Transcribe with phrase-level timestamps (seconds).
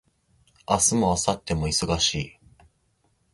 [0.67, 2.39] 明日も明後日も忙しい